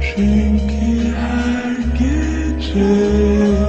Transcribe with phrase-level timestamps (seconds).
[0.00, 3.61] Çünkü her gece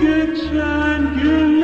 [0.00, 1.55] gecen gün